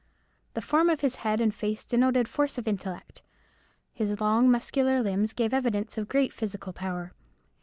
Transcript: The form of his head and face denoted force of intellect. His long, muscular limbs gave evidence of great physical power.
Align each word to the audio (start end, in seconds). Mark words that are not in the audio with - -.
The 0.55 0.63
form 0.63 0.89
of 0.89 1.01
his 1.01 1.17
head 1.17 1.39
and 1.39 1.53
face 1.53 1.85
denoted 1.85 2.27
force 2.27 2.57
of 2.57 2.67
intellect. 2.67 3.21
His 3.93 4.19
long, 4.19 4.49
muscular 4.49 4.99
limbs 5.03 5.31
gave 5.31 5.53
evidence 5.53 5.95
of 5.95 6.09
great 6.09 6.33
physical 6.33 6.73
power. 6.73 7.13